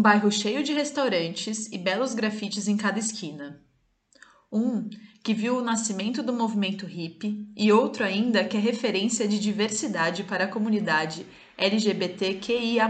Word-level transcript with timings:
Um 0.00 0.02
bairro 0.02 0.32
cheio 0.32 0.64
de 0.64 0.72
restaurantes 0.72 1.70
e 1.70 1.76
belos 1.76 2.14
grafites 2.14 2.66
em 2.66 2.74
cada 2.74 2.98
esquina. 2.98 3.60
Um 4.50 4.88
que 5.22 5.34
viu 5.34 5.58
o 5.58 5.62
nascimento 5.62 6.22
do 6.22 6.32
movimento 6.32 6.86
hippie 6.86 7.46
e 7.54 7.70
outro 7.70 8.02
ainda 8.02 8.42
que 8.42 8.56
é 8.56 8.60
referência 8.60 9.28
de 9.28 9.38
diversidade 9.38 10.24
para 10.24 10.44
a 10.44 10.48
comunidade 10.48 11.26
LGBTQIA. 11.54 12.88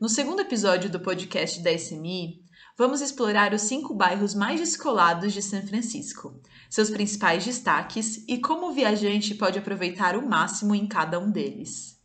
No 0.00 0.08
segundo 0.08 0.40
episódio 0.40 0.90
do 0.90 0.98
podcast 0.98 1.62
da 1.62 1.70
SMI, 1.72 2.42
vamos 2.76 3.00
explorar 3.00 3.54
os 3.54 3.62
cinco 3.62 3.94
bairros 3.94 4.34
mais 4.34 4.58
descolados 4.58 5.32
de 5.32 5.40
São 5.40 5.64
Francisco, 5.64 6.42
seus 6.68 6.90
principais 6.90 7.44
destaques 7.44 8.24
e 8.26 8.38
como 8.38 8.66
o 8.66 8.72
viajante 8.72 9.32
pode 9.32 9.60
aproveitar 9.60 10.16
o 10.16 10.28
máximo 10.28 10.74
em 10.74 10.88
cada 10.88 11.20
um 11.20 11.30
deles. 11.30 11.96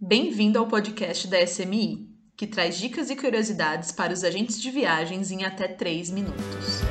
Bem-vindo 0.00 0.58
ao 0.58 0.66
podcast 0.66 1.28
da 1.28 1.40
SMI, 1.46 2.12
que 2.36 2.46
traz 2.46 2.76
dicas 2.76 3.10
e 3.10 3.16
curiosidades 3.16 3.92
para 3.92 4.12
os 4.12 4.24
agentes 4.24 4.60
de 4.60 4.70
viagens 4.70 5.30
em 5.30 5.44
até 5.44 5.68
3 5.68 6.10
minutos. 6.10 6.82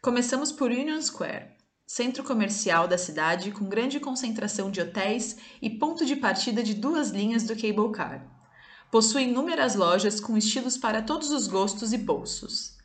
Começamos 0.00 0.52
por 0.52 0.70
Union 0.70 1.02
Square, 1.02 1.50
centro 1.84 2.22
comercial 2.22 2.86
da 2.86 2.96
cidade 2.96 3.50
com 3.50 3.68
grande 3.68 3.98
concentração 3.98 4.70
de 4.70 4.80
hotéis 4.80 5.36
e 5.60 5.68
ponto 5.68 6.06
de 6.06 6.16
partida 6.16 6.62
de 6.62 6.72
duas 6.72 7.10
linhas 7.10 7.42
do 7.42 7.54
cable 7.54 7.92
car. 7.92 8.24
Possui 8.90 9.24
inúmeras 9.24 9.74
lojas 9.74 10.18
com 10.18 10.36
estilos 10.36 10.78
para 10.78 11.02
todos 11.02 11.30
os 11.30 11.46
gostos 11.46 11.92
e 11.92 11.98
bolsos. 11.98 12.77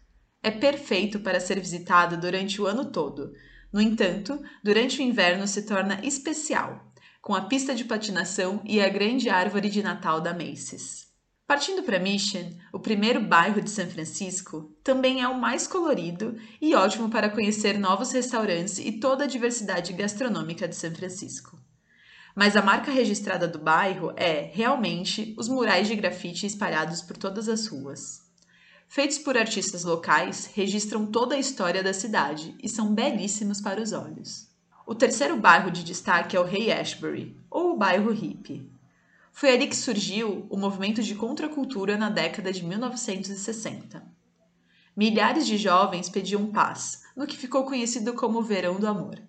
É 0.43 0.51
perfeito 0.51 1.21
para 1.21 1.39
ser 1.39 1.57
visitado 1.57 2.17
durante 2.17 2.61
o 2.61 2.67
ano 2.67 2.91
todo. 2.91 3.33
No 3.71 3.79
entanto, 3.79 4.43
durante 4.61 4.99
o 4.99 5.01
inverno 5.01 5.47
se 5.47 5.61
torna 5.61 6.05
especial, 6.05 6.91
com 7.21 7.33
a 7.33 7.43
pista 7.43 7.73
de 7.73 7.85
patinação 7.85 8.61
e 8.65 8.81
a 8.81 8.89
grande 8.89 9.29
árvore 9.29 9.69
de 9.69 9.81
Natal 9.81 10.19
da 10.19 10.33
Macy's. 10.33 11.07
Partindo 11.47 11.81
para 11.83 11.99
Mission, 11.99 12.51
o 12.73 12.79
primeiro 12.79 13.21
bairro 13.21 13.61
de 13.61 13.69
São 13.69 13.89
Francisco, 13.89 14.75
também 14.83 15.21
é 15.21 15.27
o 15.29 15.39
mais 15.39 15.65
colorido 15.65 16.35
e 16.61 16.75
ótimo 16.75 17.09
para 17.09 17.29
conhecer 17.29 17.79
novos 17.79 18.11
restaurantes 18.11 18.79
e 18.79 18.93
toda 18.99 19.23
a 19.23 19.27
diversidade 19.27 19.93
gastronômica 19.93 20.67
de 20.67 20.75
São 20.75 20.93
Francisco. 20.93 21.57
Mas 22.35 22.57
a 22.57 22.61
marca 22.61 22.91
registrada 22.91 23.47
do 23.47 23.59
bairro 23.59 24.11
é, 24.17 24.49
realmente, 24.53 25.33
os 25.37 25.47
murais 25.47 25.87
de 25.87 25.95
grafite 25.95 26.45
espalhados 26.45 27.01
por 27.01 27.15
todas 27.15 27.47
as 27.47 27.67
ruas. 27.67 28.32
Feitos 28.93 29.17
por 29.17 29.35
artistas 29.35 29.83
locais, 29.83 30.51
registram 30.53 31.07
toda 31.07 31.33
a 31.33 31.39
história 31.39 31.81
da 31.81 31.95
cidade 31.95 32.55
e 32.61 32.69
são 32.69 32.93
belíssimos 32.93 33.59
para 33.59 33.81
os 33.81 33.91
olhos. 33.91 34.47
O 34.85 34.93
terceiro 34.93 35.35
bairro 35.35 35.71
de 35.71 35.83
destaque 35.83 36.37
é 36.37 36.39
o 36.39 36.43
Rei 36.43 36.71
Ashbury, 36.71 37.35
ou 37.49 37.71
o 37.71 37.75
bairro 37.75 38.11
hippie. 38.11 38.69
Foi 39.31 39.51
ali 39.51 39.65
que 39.65 39.75
surgiu 39.75 40.45
o 40.47 40.55
movimento 40.55 41.01
de 41.01 41.15
contracultura 41.15 41.97
na 41.97 42.11
década 42.11 42.53
de 42.53 42.63
1960. 42.63 44.05
Milhares 44.95 45.47
de 45.47 45.57
jovens 45.57 46.07
pediam 46.07 46.51
paz, 46.51 47.01
no 47.17 47.25
que 47.25 47.35
ficou 47.35 47.63
conhecido 47.63 48.13
como 48.13 48.37
o 48.37 48.43
Verão 48.43 48.79
do 48.79 48.85
Amor. 48.85 49.19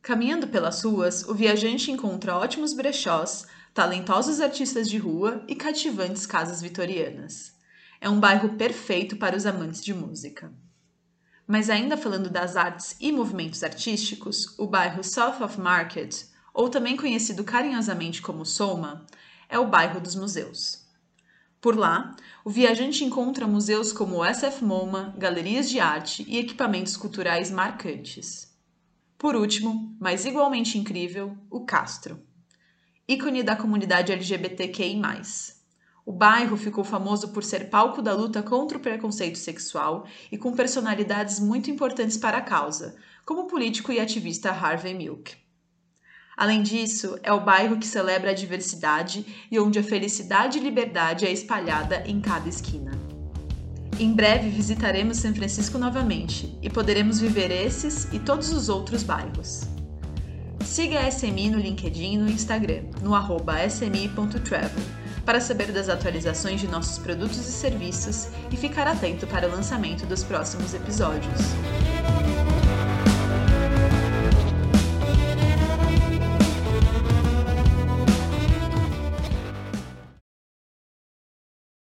Caminhando 0.00 0.46
pelas 0.46 0.84
ruas, 0.84 1.24
o 1.24 1.34
viajante 1.34 1.90
encontra 1.90 2.36
ótimos 2.38 2.72
brechós, 2.72 3.44
talentosos 3.74 4.40
artistas 4.40 4.88
de 4.88 4.98
rua 4.98 5.44
e 5.48 5.56
cativantes 5.56 6.26
casas 6.26 6.62
vitorianas. 6.62 7.58
É 8.00 8.08
um 8.08 8.18
bairro 8.18 8.56
perfeito 8.56 9.16
para 9.16 9.36
os 9.36 9.44
amantes 9.44 9.84
de 9.84 9.92
música. 9.92 10.50
Mas 11.46 11.68
ainda 11.68 11.96
falando 11.96 12.30
das 12.30 12.56
artes 12.56 12.96
e 12.98 13.12
movimentos 13.12 13.62
artísticos, 13.62 14.58
o 14.58 14.66
bairro 14.66 15.04
South 15.04 15.44
of 15.44 15.60
Market, 15.60 16.24
ou 16.54 16.70
também 16.70 16.96
conhecido 16.96 17.44
carinhosamente 17.44 18.22
como 18.22 18.46
Soma, 18.46 19.04
é 19.48 19.58
o 19.58 19.68
bairro 19.68 20.00
dos 20.00 20.14
museus. 20.14 20.88
Por 21.60 21.76
lá, 21.76 22.16
o 22.42 22.48
viajante 22.48 23.04
encontra 23.04 23.46
museus 23.46 23.92
como 23.92 24.16
o 24.16 24.24
SF 24.24 24.64
MoMA, 24.64 25.14
galerias 25.18 25.68
de 25.68 25.78
arte 25.78 26.24
e 26.26 26.38
equipamentos 26.38 26.96
culturais 26.96 27.50
marcantes. 27.50 28.56
Por 29.18 29.36
último, 29.36 29.94
mas 30.00 30.24
igualmente 30.24 30.78
incrível, 30.78 31.36
o 31.50 31.66
Castro, 31.66 32.18
ícone 33.06 33.42
da 33.42 33.54
comunidade 33.54 34.10
LGBTQI. 34.10 35.02
O 36.10 36.12
bairro 36.12 36.56
ficou 36.56 36.82
famoso 36.82 37.28
por 37.28 37.44
ser 37.44 37.70
palco 37.70 38.02
da 38.02 38.12
luta 38.12 38.42
contra 38.42 38.76
o 38.76 38.80
preconceito 38.80 39.38
sexual 39.38 40.08
e 40.32 40.36
com 40.36 40.52
personalidades 40.52 41.38
muito 41.38 41.70
importantes 41.70 42.16
para 42.16 42.38
a 42.38 42.42
causa, 42.42 42.96
como 43.24 43.42
o 43.42 43.46
político 43.46 43.92
e 43.92 44.00
ativista 44.00 44.50
Harvey 44.50 44.92
Milk. 44.92 45.36
Além 46.36 46.64
disso, 46.64 47.16
é 47.22 47.32
o 47.32 47.44
bairro 47.44 47.78
que 47.78 47.86
celebra 47.86 48.32
a 48.32 48.34
diversidade 48.34 49.24
e 49.52 49.60
onde 49.60 49.78
a 49.78 49.84
felicidade 49.84 50.58
e 50.58 50.60
liberdade 50.60 51.24
é 51.24 51.30
espalhada 51.30 52.02
em 52.04 52.20
cada 52.20 52.48
esquina. 52.48 52.90
Em 53.96 54.12
breve 54.12 54.48
visitaremos 54.48 55.18
São 55.18 55.32
Francisco 55.32 55.78
novamente 55.78 56.58
e 56.60 56.68
poderemos 56.68 57.20
viver 57.20 57.52
esses 57.52 58.12
e 58.12 58.18
todos 58.18 58.50
os 58.50 58.68
outros 58.68 59.04
bairros. 59.04 59.60
Siga 60.64 60.98
a 60.98 61.08
SMI 61.08 61.50
no 61.50 61.58
LinkedIn 61.60 62.14
e 62.14 62.18
no 62.18 62.28
Instagram, 62.28 62.82
no 63.00 63.12
smi.travel, 63.68 64.84
para 65.24 65.40
saber 65.40 65.72
das 65.72 65.88
atualizações 65.88 66.60
de 66.60 66.68
nossos 66.68 66.98
produtos 66.98 67.38
e 67.38 67.52
serviços 67.52 68.28
e 68.50 68.56
ficar 68.56 68.86
atento 68.86 69.26
para 69.26 69.48
o 69.48 69.50
lançamento 69.50 70.06
dos 70.06 70.22
próximos 70.22 70.74
episódios. 70.74 71.40